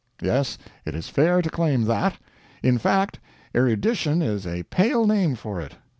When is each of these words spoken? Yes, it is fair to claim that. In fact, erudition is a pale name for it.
Yes, 0.19 0.57
it 0.83 0.95
is 0.95 1.09
fair 1.09 1.43
to 1.43 1.49
claim 1.51 1.83
that. 1.83 2.17
In 2.63 2.79
fact, 2.79 3.19
erudition 3.53 4.23
is 4.23 4.47
a 4.47 4.63
pale 4.63 5.05
name 5.05 5.35
for 5.35 5.61
it. 5.61 5.75